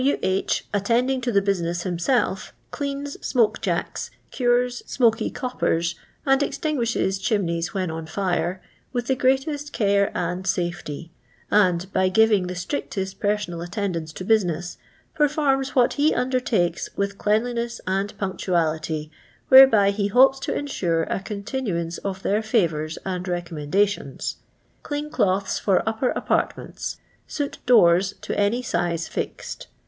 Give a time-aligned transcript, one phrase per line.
[0.01, 0.17] "W.
[0.23, 5.93] H., attending to the business himself, cleans smoke jacks, cures smoky coppers,
[6.25, 11.11] and ex tinguishes chimneys when on fire, with the greatest care and safety;
[11.51, 14.79] and, by giving the strictest personal attendance to business,
[15.13, 19.11] performs what he undertakes with cleanliness aikd punc tuality,
[19.49, 24.37] whereby he hopes to ensure a continuance of their favours and recommendations.
[24.81, 26.97] "Clean cloths for upper apartments.
[27.27, 29.67] Soot doon to any size fixed..